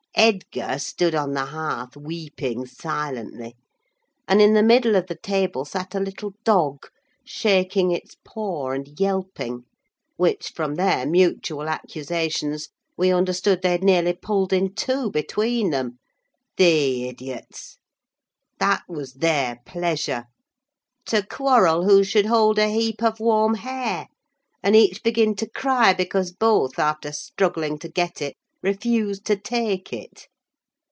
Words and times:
Edgar 0.13 0.77
stood 0.77 1.15
on 1.15 1.33
the 1.33 1.45
hearth 1.47 1.95
weeping 1.97 2.65
silently, 2.67 3.55
and 4.27 4.39
in 4.41 4.53
the 4.53 4.61
middle 4.61 4.95
of 4.95 5.07
the 5.07 5.15
table 5.15 5.65
sat 5.65 5.95
a 5.95 5.99
little 5.99 6.33
dog, 6.43 6.85
shaking 7.23 7.89
its 7.91 8.17
paw 8.23 8.71
and 8.71 8.99
yelping; 8.99 9.63
which, 10.17 10.49
from 10.49 10.75
their 10.75 11.07
mutual 11.07 11.67
accusations, 11.69 12.69
we 12.97 13.11
understood 13.11 13.61
they 13.61 13.71
had 13.71 13.83
nearly 13.83 14.13
pulled 14.13 14.53
in 14.53 14.75
two 14.75 15.09
between 15.09 15.71
them. 15.71 15.97
The 16.57 17.07
idiots! 17.07 17.77
That 18.59 18.83
was 18.87 19.13
their 19.13 19.61
pleasure! 19.65 20.25
to 21.05 21.23
quarrel 21.25 21.85
who 21.85 22.03
should 22.03 22.27
hold 22.27 22.59
a 22.59 22.67
heap 22.69 23.01
of 23.01 23.19
warm 23.21 23.55
hair, 23.55 24.07
and 24.61 24.75
each 24.75 25.01
begin 25.03 25.35
to 25.37 25.49
cry 25.49 25.93
because 25.93 26.31
both, 26.31 26.77
after 26.77 27.11
struggling 27.11 27.79
to 27.79 27.87
get 27.89 28.21
it, 28.21 28.35
refused 28.63 29.25
to 29.25 29.35
take 29.35 29.91
it. 29.91 30.27